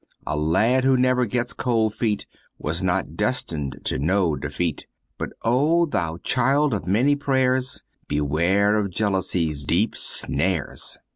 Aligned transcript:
A 0.25 0.35
lad 0.35 0.83
who 0.83 0.97
never 0.97 1.27
gets 1.27 1.53
cold 1.53 1.93
feet 1.93 2.25
Was 2.57 2.81
not 2.81 3.15
destined 3.15 3.81
to 3.83 3.99
know 3.99 4.35
defeat, 4.35 4.87
But 5.19 5.29
oh! 5.43 5.85
thou 5.85 6.17
child 6.23 6.73
of 6.73 6.87
many 6.87 7.15
pray'rs 7.15 7.83
Beware 8.07 8.77
of 8.79 8.89
Jealousy's 8.89 9.63
deep 9.63 9.95
snares!" 9.95 10.97